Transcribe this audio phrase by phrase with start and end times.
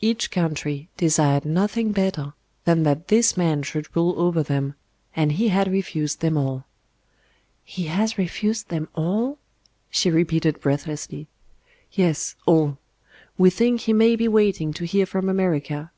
[0.00, 2.32] Each country desired nothing better
[2.64, 4.72] than that this man should rule over them;
[5.14, 6.64] and He had refused them all.
[7.62, 9.36] "He has refused them all!"
[9.90, 11.26] she repeated breathlessly.
[11.92, 12.78] "Yes, all.
[13.36, 15.90] We think He may be waiting to hear from America.